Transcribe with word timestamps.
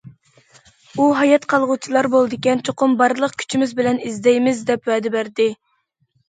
ئۇ، 1.01 1.09
ھايات 1.17 1.43
قالغۇچىلار 1.53 2.09
بولىدىكەن، 2.13 2.63
چوقۇم 2.69 2.95
بارلىق 3.03 3.37
كۈچىمىز 3.43 3.75
بىلەن 3.81 4.01
ئىزدەيمىز 4.09 4.65
دەپ 4.71 4.91
ۋەدە 4.95 5.15
بەردى. 5.19 5.49